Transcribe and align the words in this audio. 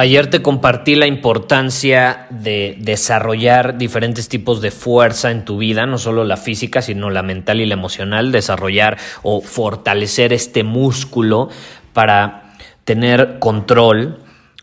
Ayer 0.00 0.30
te 0.30 0.42
compartí 0.42 0.94
la 0.94 1.08
importancia 1.08 2.28
de 2.30 2.76
desarrollar 2.78 3.78
diferentes 3.78 4.28
tipos 4.28 4.60
de 4.60 4.70
fuerza 4.70 5.32
en 5.32 5.44
tu 5.44 5.58
vida, 5.58 5.86
no 5.86 5.98
solo 5.98 6.22
la 6.22 6.36
física, 6.36 6.82
sino 6.82 7.10
la 7.10 7.24
mental 7.24 7.60
y 7.60 7.66
la 7.66 7.74
emocional, 7.74 8.30
desarrollar 8.30 8.96
o 9.24 9.40
fortalecer 9.40 10.32
este 10.32 10.62
músculo 10.62 11.48
para 11.94 12.54
tener 12.84 13.40
control 13.40 14.20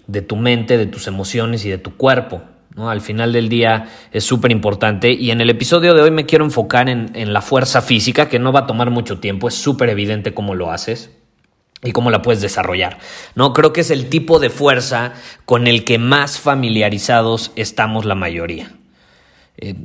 de 0.08 0.22
tu 0.22 0.38
mente, 0.38 0.77
de 0.77 0.86
tus 0.86 1.05
emociones 1.08 1.66
y 1.66 1.70
de 1.70 1.80
tu 1.80 1.97
cuerpo. 1.97 2.42
Al 2.77 3.02
final 3.02 3.33
del 3.33 3.49
día 3.49 3.89
es 4.14 4.23
súper 4.23 4.53
importante 4.53 5.11
y 5.11 5.31
en 5.31 5.42
el 5.42 5.49
episodio 5.49 5.94
de 5.95 6.02
hoy 6.02 6.11
me 6.11 6.25
quiero 6.25 6.45
enfocar 6.45 6.88
en, 6.88 7.11
en 7.14 7.33
la 7.33 7.42
fuerza 7.42 7.81
física, 7.81 8.30
que 8.30 8.39
no 8.39 8.53
va 8.53 8.61
a 8.61 8.67
tomar 8.67 8.89
mucho 8.89 9.20
tiempo, 9.20 9.49
es 9.49 9.55
súper 9.55 9.89
evidente 9.89 10.33
cómo 10.33 10.55
lo 10.55 10.72
haces 10.72 11.11
y 11.86 11.91
cómo 11.91 12.09
la 12.09 12.22
puedes 12.22 12.41
desarrollar. 12.41 12.97
No 13.36 13.53
creo 13.53 13.72
que 13.72 13.81
es 13.81 13.91
el 13.91 14.09
tipo 14.09 14.39
de 14.39 14.50
fuerza 14.50 15.14
con 15.45 15.67
el 15.67 15.86
que 15.86 15.97
más 15.97 16.39
familiarizados 16.39 17.52
estamos 17.55 18.03
la 18.05 18.16
mayoría. 18.16 18.72
Eh, 19.58 19.75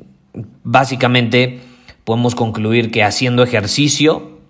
básicamente 0.65 1.61
podemos 2.05 2.35
concluir 2.35 2.91
que 2.91 3.05
haciendo 3.05 3.43
ejercicio, 3.43 4.41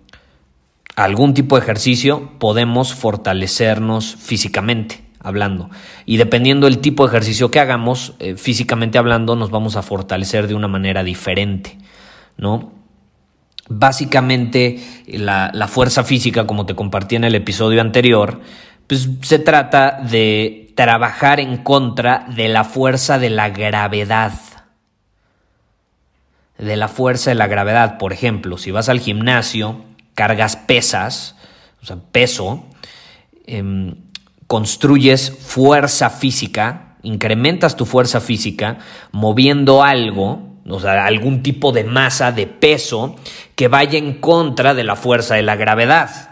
algún 0.95 1.33
tipo 1.33 1.57
de 1.57 1.63
ejercicio, 1.63 2.31
podemos 2.39 2.95
fortalecernos 2.95 4.15
físicamente 4.15 5.03
hablando. 5.19 5.69
Y 6.05 6.17
dependiendo 6.17 6.65
del 6.65 6.79
tipo 6.79 7.03
de 7.03 7.09
ejercicio 7.09 7.51
que 7.51 7.59
hagamos, 7.59 8.13
eh, 8.19 8.35
físicamente 8.35 8.97
hablando, 8.97 9.35
nos 9.35 9.51
vamos 9.51 9.75
a 9.75 9.83
fortalecer 9.83 10.47
de 10.47 10.55
una 10.55 10.67
manera 10.67 11.03
diferente, 11.03 11.77
¿no? 12.37 12.80
Básicamente, 13.73 14.79
la, 15.07 15.51
la, 15.53 15.67
fuerza 15.67 16.03
física, 16.03 16.45
como 16.45 16.65
te 16.65 16.75
compartí 16.75 17.15
en 17.15 17.23
el 17.23 17.35
episodio 17.35 17.81
anterior, 17.81 18.41
pues 18.87 19.07
se 19.21 19.39
trata 19.39 20.01
de 20.01 20.73
trabajar 20.75 21.39
en 21.39 21.57
contra 21.57 22.25
de 22.35 22.49
la 22.49 22.63
fuerza 22.63 23.19
de 23.19 23.29
la 23.29 23.49
gravedad. 23.49 24.33
De 26.57 26.75
la 26.75 26.87
fuerza 26.87 27.31
de 27.31 27.35
la 27.35 27.47
gravedad. 27.47 27.97
Por 27.97 28.13
ejemplo, 28.13 28.57
si 28.57 28.71
vas 28.71 28.89
al 28.89 28.99
gimnasio, 28.99 29.85
cargas 30.13 30.55
pesas, 30.55 31.35
o 31.81 31.85
sea, 31.85 31.97
peso, 32.11 32.65
eh, 33.45 33.95
construyes 34.47 35.31
fuerza 35.31 36.09
física, 36.09 36.97
incrementas 37.03 37.77
tu 37.77 37.85
fuerza 37.85 38.19
física 38.19 38.79
moviendo 39.11 39.83
algo 39.83 40.50
o 40.67 40.79
sea, 40.79 41.05
algún 41.05 41.43
tipo 41.43 41.71
de 41.71 41.83
masa, 41.83 42.31
de 42.31 42.47
peso, 42.47 43.15
que 43.55 43.67
vaya 43.67 43.97
en 43.97 44.15
contra 44.19 44.73
de 44.73 44.83
la 44.83 44.95
fuerza 44.95 45.35
de 45.35 45.43
la 45.43 45.55
gravedad. 45.55 46.31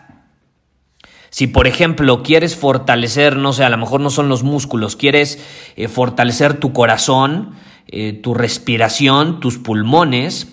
Si, 1.29 1.47
por 1.47 1.67
ejemplo, 1.67 2.23
quieres 2.23 2.55
fortalecer, 2.55 3.35
no 3.35 3.53
sé, 3.53 3.63
a 3.63 3.69
lo 3.69 3.77
mejor 3.77 4.01
no 4.01 4.09
son 4.09 4.29
los 4.29 4.43
músculos, 4.43 4.95
quieres 4.95 5.39
eh, 5.75 5.87
fortalecer 5.87 6.55
tu 6.55 6.73
corazón, 6.73 7.51
eh, 7.87 8.13
tu 8.13 8.33
respiración, 8.33 9.39
tus 9.39 9.57
pulmones, 9.57 10.47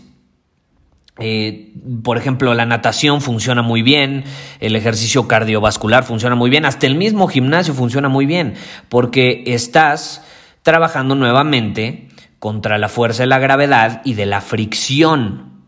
eh, 1.19 1.73
por 2.03 2.19
ejemplo, 2.19 2.53
la 2.53 2.67
natación 2.67 3.23
funciona 3.23 3.63
muy 3.63 3.81
bien, 3.81 4.25
el 4.61 4.77
ejercicio 4.77 5.27
cardiovascular 5.27 6.05
funciona 6.05 6.35
muy 6.35 6.51
bien, 6.51 6.67
hasta 6.67 6.87
el 6.87 6.95
mismo 6.95 7.27
gimnasio 7.27 7.73
funciona 7.73 8.11
muy 8.11 8.27
bien, 8.27 8.55
porque 8.91 9.45
estás 9.47 10.23
trabajando 10.63 11.15
nuevamente 11.15 12.06
contra 12.39 12.79
la 12.79 12.89
fuerza 12.89 13.23
de 13.23 13.29
la 13.29 13.39
gravedad 13.39 14.03
y 14.05 14.15
de 14.15 14.27
la 14.27 14.41
fricción. 14.41 15.63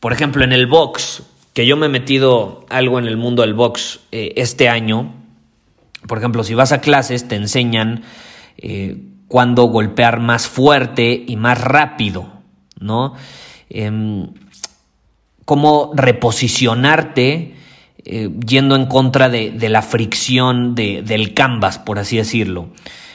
Por 0.00 0.12
ejemplo, 0.12 0.44
en 0.44 0.52
el 0.52 0.66
box, 0.66 1.22
que 1.54 1.66
yo 1.66 1.76
me 1.76 1.86
he 1.86 1.88
metido 1.88 2.66
algo 2.68 2.98
en 2.98 3.06
el 3.06 3.16
mundo 3.16 3.42
del 3.42 3.54
box 3.54 4.00
eh, 4.12 4.32
este 4.36 4.68
año, 4.68 5.14
por 6.06 6.18
ejemplo, 6.18 6.44
si 6.44 6.54
vas 6.54 6.72
a 6.72 6.80
clases 6.80 7.28
te 7.28 7.36
enseñan 7.36 8.02
eh, 8.58 8.98
cuándo 9.28 9.64
golpear 9.64 10.20
más 10.20 10.46
fuerte 10.46 11.24
y 11.26 11.36
más 11.36 11.60
rápido, 11.60 12.28
¿no? 12.78 13.14
Em, 13.70 14.28
cómo 15.44 15.92
reposicionarte 15.94 17.54
eh, 18.04 18.30
yendo 18.46 18.76
en 18.76 18.86
contra 18.86 19.30
de, 19.30 19.68
la 19.68 19.82
fricción 19.82 20.74
del 20.74 21.32
canvas, 21.34 21.78
por 21.78 21.98
así 21.98 22.18
decirlo. 22.18 22.68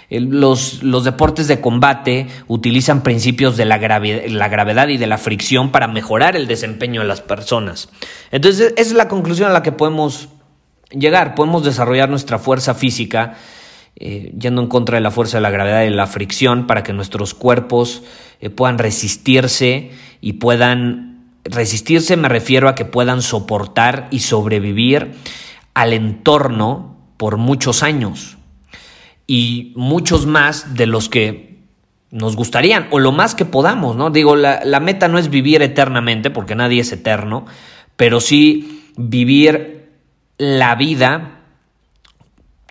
Los, 0.10 0.82
los, 0.82 1.04
deportes 1.04 1.48
de 1.48 1.62
combate 1.62 2.28
utilizan 2.48 3.04
principios 3.04 3.58
de 3.58 3.66
la, 3.66 3.78
la, 3.78 4.48
gravedad 4.48 4.88
y 4.88 4.98
de 4.98 5.06
la 5.06 5.20
fricción 5.20 5.72
para 5.72 5.88
mejorar 5.88 6.36
el 6.36 6.48
desempeño 6.48 7.02
de 7.02 7.08
las 7.08 7.22
personas. 7.22 7.90
Entonces, 8.32 8.74
esa 8.76 8.90
es 8.90 8.94
la 8.94 9.08
conclusión 9.08 9.52
a 9.52 9.54
la 9.54 9.62
que 9.62 9.72
podemos 9.72 10.30
llegar. 10.90 11.36
Podemos 11.36 11.64
desarrollar 11.64 12.10
nuestra 12.10 12.40
fuerza 12.40 12.74
física 12.74 13.36
eh, 14.02 14.34
yendo 14.40 14.62
en 14.62 14.68
contra 14.68 14.96
de 14.96 15.02
la 15.02 15.12
fuerza 15.12 15.38
de 15.38 15.42
la 15.42 15.50
gravedad 15.50 15.82
y 15.82 15.90
de 15.90 15.92
la 15.92 16.08
fricción 16.08 16.68
para 16.68 16.84
que 16.84 16.94
nuestros 16.94 17.34
cuerpos 17.34 18.02
eh, 18.40 18.50
puedan 18.50 18.78
resistirse 18.78 19.92
y 20.22 20.34
puedan 20.34 21.26
resistirse 21.44 22.16
me 22.16 22.30
refiero 22.30 22.70
a 22.70 22.76
que 22.76 22.86
puedan 22.86 23.22
soportar 23.22 24.08
y 24.10 24.20
sobrevivir 24.20 25.16
al 25.74 25.92
entorno 25.92 26.96
por 27.18 27.36
muchos 27.36 27.84
años 27.84 28.39
y 29.30 29.74
muchos 29.76 30.26
más 30.26 30.74
de 30.74 30.88
los 30.88 31.08
que 31.08 31.60
nos 32.10 32.36
gustarían, 32.36 32.88
o 32.90 32.98
lo 32.98 33.12
más 33.12 33.36
que 33.36 33.46
podamos, 33.46 33.96
¿no? 33.96 34.10
Digo, 34.10 34.36
la, 34.36 34.66
la 34.66 34.80
meta 34.80 35.08
no 35.08 35.20
es 35.20 35.30
vivir 35.30 35.62
eternamente, 35.62 36.32
porque 36.32 36.56
nadie 36.56 36.82
es 36.82 36.92
eterno, 36.92 37.46
pero 37.96 38.22
sí 38.22 38.92
vivir 38.98 39.92
la 40.40 40.74
vida 40.74 41.42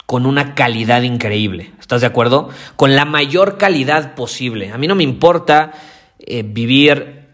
con 0.04 0.26
una 0.26 0.56
calidad 0.56 1.02
increíble. 1.02 1.70
¿Estás 1.78 2.00
de 2.00 2.08
acuerdo? 2.08 2.48
Con 2.74 2.96
la 2.96 3.04
mayor 3.04 3.56
calidad 3.56 4.16
posible. 4.16 4.72
A 4.72 4.78
mí 4.78 4.88
no 4.88 4.96
me 4.96 5.04
importa 5.04 5.70
eh, 6.18 6.42
vivir 6.42 7.28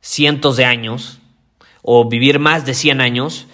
cientos 0.00 0.56
de 0.56 0.64
años 0.64 1.20
o 1.82 2.08
vivir 2.08 2.38
más 2.38 2.64
de 2.64 2.72
100 2.72 3.02
años 3.02 3.48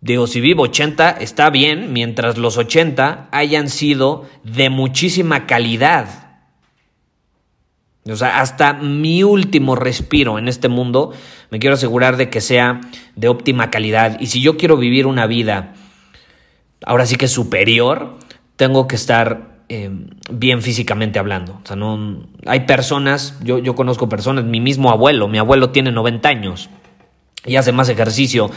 Digo, 0.00 0.26
si 0.26 0.40
vivo 0.40 0.62
80 0.62 1.10
está 1.10 1.50
bien, 1.50 1.92
mientras 1.92 2.38
los 2.38 2.56
80 2.56 3.28
hayan 3.32 3.68
sido 3.68 4.26
de 4.44 4.70
muchísima 4.70 5.46
calidad. 5.46 6.30
O 8.08 8.16
sea, 8.16 8.40
hasta 8.40 8.72
mi 8.72 9.22
último 9.22 9.76
respiro 9.76 10.38
en 10.38 10.48
este 10.48 10.68
mundo 10.68 11.12
me 11.50 11.58
quiero 11.58 11.74
asegurar 11.74 12.16
de 12.16 12.30
que 12.30 12.40
sea 12.40 12.80
de 13.14 13.28
óptima 13.28 13.70
calidad. 13.70 14.18
Y 14.20 14.28
si 14.28 14.40
yo 14.40 14.56
quiero 14.56 14.78
vivir 14.78 15.06
una 15.06 15.26
vida, 15.26 15.74
ahora 16.86 17.04
sí 17.04 17.16
que 17.16 17.28
superior, 17.28 18.16
tengo 18.56 18.88
que 18.88 18.96
estar 18.96 19.60
eh, 19.68 19.90
bien 20.30 20.62
físicamente 20.62 21.18
hablando. 21.18 21.60
O 21.62 21.66
sea, 21.66 21.76
no, 21.76 22.26
hay 22.46 22.60
personas, 22.60 23.38
yo, 23.42 23.58
yo 23.58 23.74
conozco 23.74 24.08
personas, 24.08 24.44
mi 24.44 24.60
mismo 24.60 24.90
abuelo, 24.90 25.28
mi 25.28 25.36
abuelo 25.36 25.70
tiene 25.70 25.92
90 25.92 26.26
años 26.26 26.70
y 27.44 27.56
hace 27.56 27.72
más 27.72 27.88
ejercicio 27.88 28.50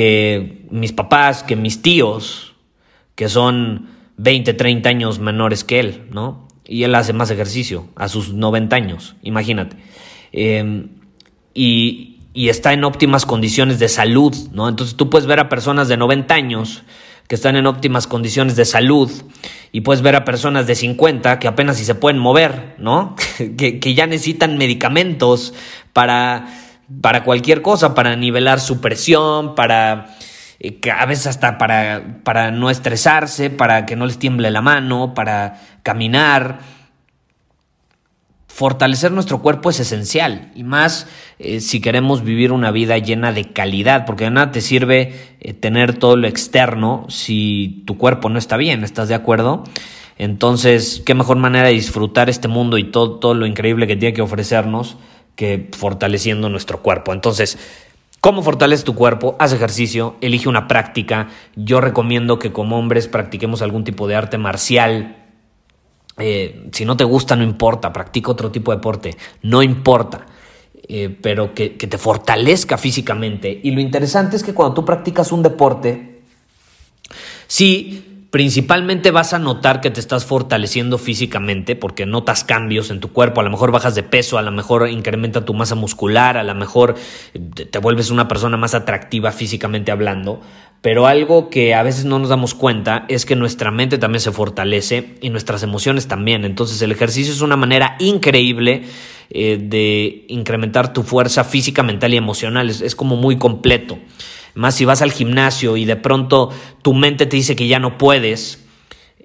que 0.00 0.64
mis 0.70 0.92
papás, 0.92 1.42
que 1.42 1.56
mis 1.56 1.82
tíos, 1.82 2.54
que 3.16 3.28
son 3.28 3.90
20, 4.16 4.54
30 4.54 4.88
años 4.88 5.18
menores 5.18 5.62
que 5.62 5.78
él, 5.78 6.06
¿no? 6.10 6.48
Y 6.64 6.84
él 6.84 6.94
hace 6.94 7.12
más 7.12 7.30
ejercicio 7.30 7.88
a 7.96 8.08
sus 8.08 8.32
90 8.32 8.74
años, 8.74 9.14
imagínate. 9.20 9.76
Em, 10.32 10.88
y, 11.52 12.20
y 12.32 12.48
está 12.48 12.72
en 12.72 12.84
óptimas 12.84 13.26
condiciones 13.26 13.78
de 13.78 13.90
salud, 13.90 14.34
¿no? 14.52 14.70
Entonces 14.70 14.96
tú 14.96 15.10
puedes 15.10 15.26
ver 15.26 15.38
a 15.38 15.50
personas 15.50 15.88
de 15.88 15.98
90 15.98 16.34
años 16.34 16.82
que 17.28 17.34
están 17.34 17.56
en 17.56 17.66
óptimas 17.66 18.06
condiciones 18.06 18.56
de 18.56 18.64
salud 18.64 19.10
y 19.70 19.82
puedes 19.82 20.00
ver 20.00 20.16
a 20.16 20.24
personas 20.24 20.66
de 20.66 20.76
50 20.76 21.38
que 21.38 21.46
apenas 21.46 21.76
si 21.76 21.84
se 21.84 21.94
pueden 21.94 22.18
mover, 22.18 22.74
¿no? 22.78 23.16
que, 23.58 23.94
ya 23.94 24.06
necesitan 24.06 24.56
medicamentos 24.56 25.52
para, 25.92 26.48
para 27.00 27.24
cualquier 27.24 27.62
cosa, 27.62 27.94
para 27.94 28.16
nivelar 28.16 28.60
su 28.60 28.80
presión, 28.80 29.54
para 29.54 30.16
eh, 30.58 30.78
a 30.90 31.06
veces 31.06 31.26
hasta 31.26 31.58
para, 31.58 32.20
para 32.24 32.50
no 32.50 32.70
estresarse, 32.70 33.50
para 33.50 33.86
que 33.86 33.96
no 33.96 34.06
les 34.06 34.18
tiemble 34.18 34.50
la 34.50 34.62
mano, 34.62 35.14
para 35.14 35.60
caminar 35.82 36.58
fortalecer 38.60 39.10
nuestro 39.10 39.40
cuerpo 39.40 39.70
es 39.70 39.80
esencial 39.80 40.50
y 40.54 40.64
más 40.64 41.06
eh, 41.38 41.60
si 41.60 41.80
queremos 41.80 42.22
vivir 42.24 42.52
una 42.52 42.70
vida 42.70 42.98
llena 42.98 43.32
de 43.32 43.52
calidad, 43.52 44.04
porque 44.04 44.24
de 44.24 44.32
nada 44.32 44.50
te 44.50 44.60
sirve 44.60 45.14
eh, 45.40 45.54
tener 45.54 45.98
todo 45.98 46.14
lo 46.14 46.26
externo 46.26 47.06
si 47.08 47.82
tu 47.86 47.96
cuerpo 47.96 48.28
no 48.28 48.38
está 48.38 48.58
bien, 48.58 48.84
¿estás 48.84 49.08
de 49.08 49.14
acuerdo? 49.14 49.64
Entonces, 50.18 51.02
qué 51.06 51.14
mejor 51.14 51.38
manera 51.38 51.68
de 51.68 51.72
disfrutar 51.72 52.28
este 52.28 52.48
mundo 52.48 52.76
y 52.76 52.84
todo, 52.84 53.18
todo 53.18 53.32
lo 53.32 53.46
increíble 53.46 53.86
que 53.86 53.96
tiene 53.96 54.12
que 54.12 54.20
ofrecernos 54.20 54.98
que 55.36 55.68
fortaleciendo 55.76 56.48
nuestro 56.48 56.82
cuerpo. 56.82 57.12
Entonces, 57.12 57.58
¿Cómo 58.20 58.42
fortaleces 58.42 58.84
tu 58.84 58.94
cuerpo? 58.94 59.34
Haz 59.38 59.54
ejercicio, 59.54 60.16
elige 60.20 60.50
una 60.50 60.68
práctica. 60.68 61.28
Yo 61.56 61.80
recomiendo 61.80 62.38
que 62.38 62.52
como 62.52 62.78
hombres 62.78 63.08
practiquemos 63.08 63.62
algún 63.62 63.82
tipo 63.82 64.06
de 64.06 64.14
arte 64.14 64.36
marcial, 64.36 65.16
eh, 66.18 66.68
si 66.72 66.84
no 66.84 66.98
te 66.98 67.04
gusta, 67.04 67.34
no 67.34 67.44
importa, 67.44 67.94
practica 67.94 68.30
otro 68.30 68.50
tipo 68.50 68.72
de 68.72 68.76
deporte, 68.76 69.16
no 69.40 69.62
importa, 69.62 70.26
eh, 70.86 71.16
pero 71.22 71.54
que, 71.54 71.78
que 71.78 71.86
te 71.86 71.96
fortalezca 71.96 72.76
físicamente. 72.76 73.58
Y 73.62 73.70
lo 73.70 73.80
interesante 73.80 74.36
es 74.36 74.42
que 74.42 74.52
cuando 74.52 74.74
tú 74.74 74.84
practicas 74.84 75.32
un 75.32 75.42
deporte, 75.42 76.20
sí 77.46 78.19
principalmente 78.30 79.10
vas 79.10 79.34
a 79.34 79.38
notar 79.38 79.80
que 79.80 79.90
te 79.90 79.98
estás 79.98 80.24
fortaleciendo 80.24 80.98
físicamente 80.98 81.74
porque 81.74 82.06
notas 82.06 82.44
cambios 82.44 82.90
en 82.90 83.00
tu 83.00 83.12
cuerpo, 83.12 83.40
a 83.40 83.44
lo 83.44 83.50
mejor 83.50 83.72
bajas 83.72 83.96
de 83.96 84.04
peso, 84.04 84.38
a 84.38 84.42
lo 84.42 84.52
mejor 84.52 84.88
incrementa 84.88 85.44
tu 85.44 85.52
masa 85.52 85.74
muscular, 85.74 86.36
a 86.36 86.44
lo 86.44 86.54
mejor 86.54 86.94
te 87.70 87.78
vuelves 87.80 88.10
una 88.10 88.28
persona 88.28 88.56
más 88.56 88.74
atractiva 88.74 89.32
físicamente 89.32 89.90
hablando, 89.90 90.40
pero 90.80 91.08
algo 91.08 91.50
que 91.50 91.74
a 91.74 91.82
veces 91.82 92.04
no 92.04 92.20
nos 92.20 92.28
damos 92.28 92.54
cuenta 92.54 93.04
es 93.08 93.26
que 93.26 93.34
nuestra 93.34 93.72
mente 93.72 93.98
también 93.98 94.20
se 94.20 94.30
fortalece 94.30 95.16
y 95.20 95.30
nuestras 95.30 95.64
emociones 95.64 96.06
también. 96.06 96.44
Entonces 96.44 96.80
el 96.82 96.92
ejercicio 96.92 97.32
es 97.32 97.40
una 97.40 97.56
manera 97.56 97.96
increíble 97.98 98.84
eh, 99.30 99.58
de 99.60 100.24
incrementar 100.28 100.92
tu 100.92 101.02
fuerza 101.02 101.42
física, 101.42 101.82
mental 101.82 102.14
y 102.14 102.16
emocional. 102.16 102.70
es 102.70 102.94
como 102.94 103.16
muy 103.16 103.36
completo. 103.36 103.98
Más 104.54 104.74
si 104.74 104.84
vas 104.84 105.02
al 105.02 105.12
gimnasio 105.12 105.76
y 105.76 105.84
de 105.84 105.96
pronto 105.96 106.50
tu 106.82 106.94
mente 106.94 107.26
te 107.26 107.36
dice 107.36 107.56
que 107.56 107.68
ya 107.68 107.78
no 107.78 107.98
puedes 107.98 108.64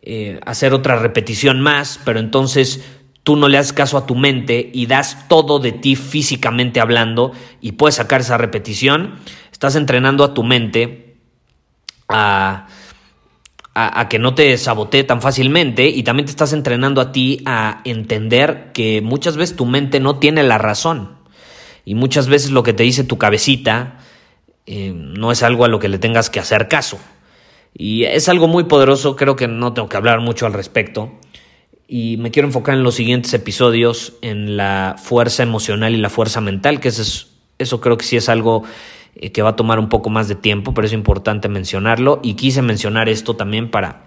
eh, 0.01 0.39
hacer 0.45 0.73
otra 0.73 0.97
repetición 0.97 1.61
más, 1.61 1.99
pero 2.05 2.19
entonces 2.19 2.83
tú 3.23 3.35
no 3.35 3.47
le 3.47 3.57
das 3.57 3.73
caso 3.73 3.97
a 3.97 4.05
tu 4.05 4.13
mente 4.15 4.69
y 4.71 4.85
das 4.85 5.27
todo 5.27 5.57
de 5.57 5.71
ti 5.71 5.95
físicamente 5.95 6.79
hablando 6.79 7.31
y 7.59 7.71
puedes 7.71 7.95
sacar 7.95 8.21
esa 8.21 8.37
repetición, 8.37 9.15
estás 9.51 9.75
entrenando 9.75 10.23
a 10.23 10.35
tu 10.35 10.43
mente 10.43 11.15
a, 12.07 12.67
a, 13.73 14.09
que 14.09 14.19
no 14.19 14.35
te 14.35 14.55
sabotee 14.59 15.03
tan 15.03 15.23
fácilmente 15.23 15.89
y 15.89 16.03
también 16.03 16.25
te 16.25 16.31
estás 16.31 16.53
entrenando 16.53 17.01
a 17.01 17.11
ti 17.11 17.41
a 17.45 17.81
entender 17.83 18.71
que 18.73 19.01
muchas 19.01 19.37
veces 19.37 19.55
tu 19.55 19.65
mente 19.65 19.99
no 19.99 20.19
tiene 20.19 20.43
la 20.43 20.59
razón. 20.59 21.17
Y 21.83 21.95
muchas 21.95 22.27
veces 22.27 22.51
lo 22.51 22.63
que 22.63 22.73
te 22.73 22.83
dice 22.83 23.03
tu 23.03 23.17
cabecita 23.17 23.99
eh, 24.65 24.93
no 24.93 25.31
es 25.31 25.43
algo 25.43 25.65
a 25.65 25.67
lo 25.67 25.79
que 25.79 25.89
le 25.89 25.99
tengas 25.99 26.29
que 26.29 26.39
hacer 26.39 26.67
caso. 26.67 26.99
Y 27.73 28.03
es 28.05 28.29
algo 28.29 28.47
muy 28.47 28.63
poderoso, 28.63 29.15
creo 29.15 29.35
que 29.35 29.47
no 29.47 29.73
tengo 29.73 29.89
que 29.89 29.97
hablar 29.97 30.21
mucho 30.21 30.45
al 30.45 30.53
respecto. 30.53 31.11
Y 31.87 32.17
me 32.17 32.31
quiero 32.31 32.47
enfocar 32.47 32.75
en 32.75 32.83
los 32.83 32.95
siguientes 32.95 33.33
episodios, 33.33 34.13
en 34.21 34.57
la 34.57 34.95
fuerza 34.97 35.43
emocional 35.43 35.93
y 35.93 35.97
la 35.97 36.09
fuerza 36.09 36.41
mental, 36.41 36.79
que 36.79 36.87
es, 36.87 37.27
eso 37.59 37.81
creo 37.81 37.97
que 37.97 38.05
sí 38.05 38.17
es 38.17 38.29
algo 38.29 38.63
eh, 39.15 39.31
que 39.31 39.41
va 39.41 39.49
a 39.51 39.55
tomar 39.55 39.77
un 39.77 39.89
poco 39.89 40.09
más 40.09 40.27
de 40.27 40.35
tiempo, 40.35 40.73
pero 40.73 40.87
es 40.87 40.93
importante 40.93 41.47
mencionarlo. 41.47 42.21
Y 42.23 42.33
quise 42.35 42.61
mencionar 42.61 43.07
esto 43.09 43.35
también 43.35 43.69
para 43.69 44.05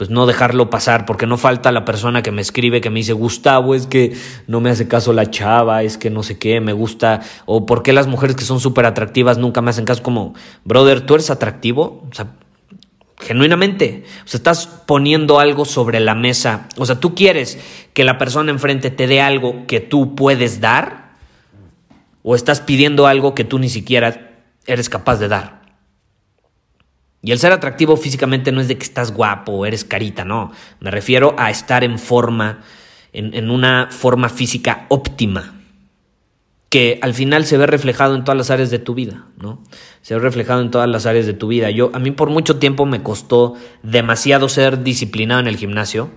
pues 0.00 0.08
no 0.08 0.24
dejarlo 0.24 0.70
pasar, 0.70 1.04
porque 1.04 1.26
no 1.26 1.36
falta 1.36 1.70
la 1.72 1.84
persona 1.84 2.22
que 2.22 2.30
me 2.30 2.40
escribe, 2.40 2.80
que 2.80 2.88
me 2.88 3.00
dice, 3.00 3.12
Gustavo, 3.12 3.74
es 3.74 3.86
que 3.86 4.16
no 4.46 4.62
me 4.62 4.70
hace 4.70 4.88
caso 4.88 5.12
la 5.12 5.28
chava, 5.28 5.82
es 5.82 5.98
que 5.98 6.08
no 6.08 6.22
sé 6.22 6.38
qué, 6.38 6.58
me 6.62 6.72
gusta, 6.72 7.20
o 7.44 7.66
por 7.66 7.82
qué 7.82 7.92
las 7.92 8.06
mujeres 8.06 8.34
que 8.34 8.44
son 8.44 8.60
súper 8.60 8.86
atractivas 8.86 9.36
nunca 9.36 9.60
me 9.60 9.68
hacen 9.68 9.84
caso, 9.84 10.02
como, 10.02 10.32
brother, 10.64 11.02
¿tú 11.02 11.16
eres 11.16 11.28
atractivo? 11.28 12.02
O 12.10 12.14
sea, 12.14 12.28
genuinamente, 13.18 14.04
o 14.24 14.26
sea, 14.26 14.38
estás 14.38 14.66
poniendo 14.86 15.38
algo 15.38 15.66
sobre 15.66 16.00
la 16.00 16.14
mesa, 16.14 16.66
o 16.78 16.86
sea, 16.86 16.98
tú 16.98 17.14
quieres 17.14 17.58
que 17.92 18.04
la 18.04 18.16
persona 18.16 18.50
enfrente 18.50 18.90
te 18.90 19.06
dé 19.06 19.20
algo 19.20 19.66
que 19.66 19.80
tú 19.80 20.14
puedes 20.14 20.62
dar, 20.62 21.10
o 22.22 22.34
estás 22.34 22.62
pidiendo 22.62 23.06
algo 23.06 23.34
que 23.34 23.44
tú 23.44 23.58
ni 23.58 23.68
siquiera 23.68 24.30
eres 24.64 24.88
capaz 24.88 25.18
de 25.18 25.28
dar. 25.28 25.59
Y 27.22 27.32
el 27.32 27.38
ser 27.38 27.52
atractivo 27.52 27.96
físicamente 27.96 28.50
no 28.50 28.60
es 28.60 28.68
de 28.68 28.78
que 28.78 28.84
estás 28.84 29.12
guapo 29.12 29.52
o 29.52 29.66
eres 29.66 29.84
carita, 29.84 30.24
no. 30.24 30.52
Me 30.80 30.90
refiero 30.90 31.34
a 31.38 31.50
estar 31.50 31.84
en 31.84 31.98
forma, 31.98 32.60
en, 33.12 33.50
una 33.50 33.88
forma 33.90 34.30
física 34.30 34.86
óptima, 34.88 35.54
que 36.70 36.98
al 37.02 37.12
final 37.12 37.44
se 37.44 37.58
ve 37.58 37.66
reflejado 37.66 38.14
en 38.14 38.24
todas 38.24 38.38
las 38.38 38.50
áreas 38.50 38.70
de 38.70 38.78
tu 38.78 38.94
vida, 38.94 39.26
¿no? 39.38 39.62
Se 40.00 40.14
ve 40.14 40.20
reflejado 40.20 40.62
en 40.62 40.70
todas 40.70 40.88
las 40.88 41.04
áreas 41.04 41.26
de 41.26 41.34
tu 41.34 41.48
vida. 41.48 41.68
Yo, 41.70 41.90
a 41.92 41.98
mí 41.98 42.10
por 42.10 42.30
mucho 42.30 42.58
tiempo 42.58 42.86
me 42.86 43.02
costó 43.02 43.54
demasiado 43.82 44.48
ser 44.48 44.82
disciplinado 44.82 45.40
en 45.40 45.48
el 45.48 45.56
gimnasio. 45.56 46.10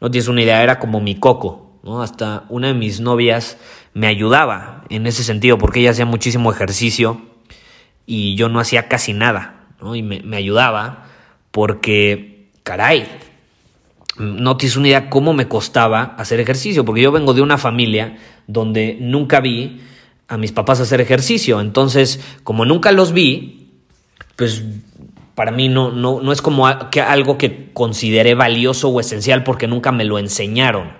No 0.00 0.10
tienes 0.10 0.28
una 0.28 0.42
idea, 0.42 0.62
era 0.62 0.80
como 0.80 1.00
mi 1.00 1.14
coco, 1.14 1.78
¿no? 1.84 2.02
Hasta 2.02 2.44
una 2.48 2.68
de 2.68 2.74
mis 2.74 3.00
novias 3.00 3.56
me 3.94 4.08
ayudaba 4.08 4.84
en 4.88 5.06
ese 5.06 5.22
sentido, 5.22 5.58
porque 5.58 5.80
ella 5.80 5.90
hacía 5.90 6.06
muchísimo 6.06 6.50
ejercicio 6.50 7.20
y 8.04 8.34
yo 8.34 8.48
no 8.48 8.58
hacía 8.58 8.88
casi 8.88 9.12
nada. 9.12 9.59
Y 9.94 10.02
me, 10.02 10.36
ayudaba 10.36 11.06
porque, 11.50 12.48
caray, 12.62 13.06
no 14.18 14.56
tienes 14.56 14.76
una 14.76 14.88
idea 14.88 15.10
cómo 15.10 15.32
me 15.32 15.48
costaba 15.48 16.14
hacer 16.18 16.40
ejercicio, 16.40 16.84
porque 16.84 17.02
yo 17.02 17.12
vengo 17.12 17.34
de 17.34 17.42
una 17.42 17.58
familia 17.58 18.18
donde 18.46 18.98
nunca 19.00 19.40
vi 19.40 19.80
a 20.28 20.36
mis 20.36 20.52
papás 20.52 20.80
hacer 20.80 21.00
ejercicio. 21.00 21.60
Entonces, 21.60 22.20
como 22.44 22.64
nunca 22.64 22.92
los 22.92 23.12
vi, 23.12 23.70
pues 24.36 24.64
para 25.34 25.50
mí 25.50 25.68
no, 25.68 25.90
no, 25.90 26.20
no 26.20 26.32
es 26.32 26.42
como 26.42 26.66
algo 26.66 27.38
que 27.38 27.70
consideré 27.72 28.34
valioso 28.34 28.90
o 28.90 29.00
esencial 29.00 29.42
porque 29.42 29.66
nunca 29.66 29.92
me 29.92 30.04
lo 30.04 30.18
enseñaron. 30.18 30.92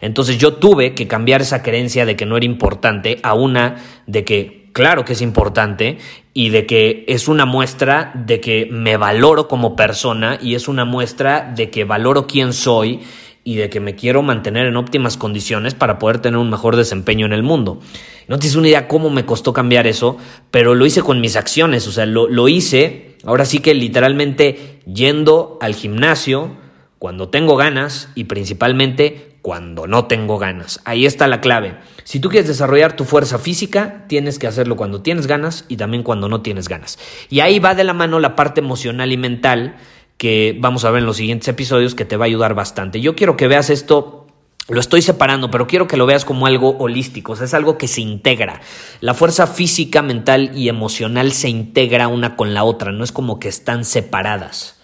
Entonces 0.00 0.38
yo 0.38 0.54
tuve 0.54 0.94
que 0.94 1.08
cambiar 1.08 1.40
esa 1.40 1.62
creencia 1.62 2.06
de 2.06 2.16
que 2.16 2.26
no 2.26 2.36
era 2.36 2.46
importante 2.46 3.18
a 3.22 3.34
una 3.34 3.76
de 4.06 4.24
que 4.24 4.67
claro 4.78 5.04
que 5.04 5.14
es 5.14 5.22
importante 5.22 5.98
y 6.34 6.50
de 6.50 6.64
que 6.64 7.04
es 7.08 7.26
una 7.26 7.46
muestra 7.46 8.12
de 8.14 8.40
que 8.40 8.68
me 8.70 8.96
valoro 8.96 9.48
como 9.48 9.74
persona 9.74 10.38
y 10.40 10.54
es 10.54 10.68
una 10.68 10.84
muestra 10.84 11.52
de 11.52 11.68
que 11.68 11.82
valoro 11.82 12.28
quién 12.28 12.52
soy 12.52 13.00
y 13.42 13.56
de 13.56 13.70
que 13.70 13.80
me 13.80 13.96
quiero 13.96 14.22
mantener 14.22 14.66
en 14.66 14.76
óptimas 14.76 15.16
condiciones 15.16 15.74
para 15.74 15.98
poder 15.98 16.20
tener 16.20 16.38
un 16.38 16.48
mejor 16.48 16.76
desempeño 16.76 17.26
en 17.26 17.32
el 17.32 17.42
mundo. 17.42 17.80
No 18.28 18.38
tienes 18.38 18.54
una 18.54 18.68
idea 18.68 18.86
cómo 18.86 19.10
me 19.10 19.26
costó 19.26 19.52
cambiar 19.52 19.88
eso, 19.88 20.16
pero 20.52 20.76
lo 20.76 20.86
hice 20.86 21.02
con 21.02 21.20
mis 21.20 21.34
acciones, 21.34 21.88
o 21.88 21.90
sea, 21.90 22.06
lo, 22.06 22.28
lo 22.28 22.46
hice, 22.48 23.16
ahora 23.24 23.46
sí 23.46 23.58
que 23.58 23.74
literalmente 23.74 24.78
yendo 24.86 25.58
al 25.60 25.74
gimnasio 25.74 26.52
cuando 27.00 27.30
tengo 27.30 27.56
ganas 27.56 28.10
y 28.14 28.24
principalmente 28.24 29.37
cuando 29.48 29.86
no 29.86 30.04
tengo 30.04 30.36
ganas. 30.36 30.78
Ahí 30.84 31.06
está 31.06 31.26
la 31.26 31.40
clave. 31.40 31.78
Si 32.04 32.20
tú 32.20 32.28
quieres 32.28 32.48
desarrollar 32.48 32.96
tu 32.96 33.06
fuerza 33.06 33.38
física, 33.38 34.04
tienes 34.06 34.38
que 34.38 34.46
hacerlo 34.46 34.76
cuando 34.76 35.00
tienes 35.00 35.26
ganas 35.26 35.64
y 35.68 35.78
también 35.78 36.02
cuando 36.02 36.28
no 36.28 36.42
tienes 36.42 36.68
ganas. 36.68 36.98
Y 37.30 37.40
ahí 37.40 37.58
va 37.58 37.74
de 37.74 37.82
la 37.82 37.94
mano 37.94 38.20
la 38.20 38.36
parte 38.36 38.60
emocional 38.60 39.10
y 39.10 39.16
mental 39.16 39.76
que 40.18 40.54
vamos 40.60 40.84
a 40.84 40.90
ver 40.90 41.00
en 41.00 41.06
los 41.06 41.16
siguientes 41.16 41.48
episodios 41.48 41.94
que 41.94 42.04
te 42.04 42.18
va 42.18 42.26
a 42.26 42.28
ayudar 42.28 42.52
bastante. 42.52 43.00
Yo 43.00 43.16
quiero 43.16 43.38
que 43.38 43.48
veas 43.48 43.70
esto 43.70 44.26
lo 44.68 44.80
estoy 44.80 45.00
separando, 45.00 45.50
pero 45.50 45.66
quiero 45.66 45.86
que 45.86 45.96
lo 45.96 46.04
veas 46.04 46.26
como 46.26 46.46
algo 46.46 46.76
holístico, 46.76 47.32
o 47.32 47.36
sea, 47.36 47.46
es 47.46 47.54
algo 47.54 47.78
que 47.78 47.88
se 47.88 48.02
integra. 48.02 48.60
La 49.00 49.14
fuerza 49.14 49.46
física, 49.46 50.02
mental 50.02 50.50
y 50.54 50.68
emocional 50.68 51.32
se 51.32 51.48
integra 51.48 52.08
una 52.08 52.36
con 52.36 52.52
la 52.52 52.64
otra, 52.64 52.92
no 52.92 53.02
es 53.02 53.12
como 53.12 53.40
que 53.40 53.48
están 53.48 53.86
separadas. 53.86 54.78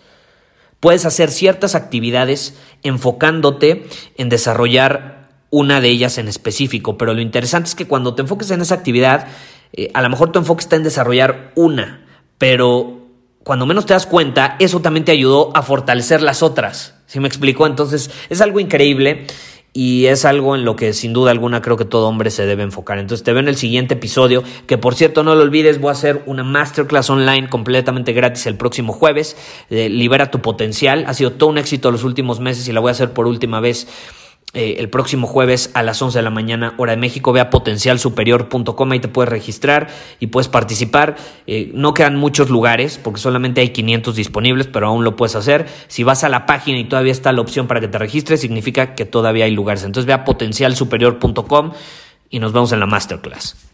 Puedes 0.85 1.07
hacer 1.07 1.31
ciertas 1.31 1.75
actividades 1.75 2.59
enfocándote 2.85 3.87
en 4.17 4.29
desarrollar 4.29 5.31
una 5.51 5.81
de 5.81 5.89
ellas 5.89 6.19
en 6.19 6.29
específico, 6.29 6.97
pero 6.97 7.15
lo 7.15 7.21
interesante 7.21 7.69
es 7.69 7.75
que 7.75 7.87
cuando 7.87 8.15
te 8.15 8.23
enfoques 8.23 8.51
en 8.51 8.61
esa 8.61 8.75
actividad, 8.77 9.27
eh, 9.73 9.91
a 9.95 10.03
lo 10.03 10.11
mejor 10.11 10.31
tu 10.31 10.39
enfoque 10.39 10.63
está 10.63 10.77
en 10.77 10.85
desarrollar 10.85 11.53
una, 11.57 12.07
pero 12.39 13.05
cuando 13.45 13.67
menos 13.67 13.87
te 13.87 13.93
das 13.93 14.07
cuenta, 14.07 14.57
eso 14.59 14.81
también 14.81 15.05
te 15.05 15.13
ayudó 15.13 15.57
a 15.57 15.63
fortalecer 15.63 16.23
las 16.23 16.43
otras. 16.43 16.95
¿Sí 17.07 17.21
me 17.21 17.29
explico? 17.29 17.67
Entonces 17.67 18.11
es 18.31 18.41
algo 18.41 18.59
increíble 18.59 19.27
y 19.77 20.07
es 20.07 20.25
algo 20.25 20.55
en 20.55 20.65
lo 20.65 20.77
que 20.77 20.93
sin 20.93 21.13
duda 21.13 21.33
alguna 21.33 21.61
creo 21.61 21.77
que 21.77 21.85
todo 21.85 22.07
hombre 22.07 22.31
se 22.31 22.47
debe 22.47 22.63
enfocar. 22.63 22.99
Entonces 22.99 23.25
te 23.25 23.33
veo 23.33 23.41
en 23.41 23.49
el 23.49 23.57
siguiente 23.57 23.95
episodio, 23.95 24.45
que 24.69 24.79
por 24.79 24.95
cierto 24.95 25.25
no 25.25 25.35
lo 25.35 25.43
olvides, 25.43 25.81
voy 25.81 25.89
a 25.89 25.93
hacer 25.93 26.23
una 26.27 26.45
masterclass 26.45 27.11
online 27.11 27.51
completamente 27.51 28.13
gratis 28.13 28.47
el 28.47 28.57
próximo 28.57 28.93
jueves, 28.93 29.37
Libera 29.69 30.31
tu 30.31 30.41
potencial, 30.41 31.05
ha 31.09 31.15
sido 31.15 31.33
todo 31.33 31.51
un 31.51 31.59
éxito 31.59 31.91
los 31.91 32.05
últimos 32.05 32.39
meses 32.39 32.69
y 32.69 32.73
la 32.73 32.79
voy 32.79 32.91
a 32.91 32.93
hacer 32.93 33.13
por 33.13 33.27
última 33.27 33.59
vez 33.59 33.89
eh, 34.55 34.77
el 34.79 34.89
próximo 34.89 35.27
jueves 35.27 35.71
a 35.75 35.83
las 35.83 36.01
11 36.01 36.19
de 36.19 36.23
la 36.23 36.31
mañana, 36.31 36.75
hora 36.77 36.93
de 36.93 36.97
México. 36.97 37.33
Ve 37.33 37.41
a 37.41 37.51
potencialsuperior.com, 37.51 38.93
ahí 38.93 39.01
te 39.01 39.09
puedes 39.09 39.29
registrar 39.29 39.89
y 40.21 40.29
puedes 40.29 40.49
participar. 40.49 41.17
Eh, 41.47 41.73
no 41.75 41.93
quedan 41.93 42.15
muchos 42.17 42.51
lugares 42.51 43.01
porque 43.03 43.21
solamente 43.21 43.61
hay 43.61 43.71
500 43.71 44.15
disponibles, 44.15 44.69
pero 44.69 44.87
aún 44.87 45.03
lo 45.03 45.17
puedes 45.17 45.35
hacer. 45.35 45.67
Si 45.89 46.05
vas 46.05 46.23
a 46.23 46.29
la 46.29 46.47
página 46.47 46.79
y 46.79 46.85
todavía 46.85 47.13
está 47.13 47.33
la 47.33 47.41
opción 47.41 47.67
para 47.67 47.81
que 47.81 47.89
te 47.89 47.99
registres, 47.99 48.41
significa 48.41 48.95
que 48.95 49.05
todavía 49.05 49.47
hay 49.47 49.51
lugares. 49.51 49.83
Entonces 49.83 50.07
ve 50.07 50.13
a 50.13 50.25
potencialsuperior.com 50.25 51.73
y 52.31 52.39
nos 52.39 52.53
vemos 52.53 52.73
en 52.73 52.81
la 52.81 52.87
masterclass. 52.87 53.74